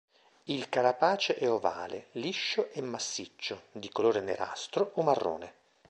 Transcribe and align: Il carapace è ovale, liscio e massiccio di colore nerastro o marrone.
Il 0.45 0.67
carapace 0.67 1.35
è 1.35 1.47
ovale, 1.47 2.07
liscio 2.13 2.71
e 2.71 2.81
massiccio 2.81 3.65
di 3.71 3.87
colore 3.91 4.19
nerastro 4.21 4.93
o 4.95 5.03
marrone. 5.03 5.53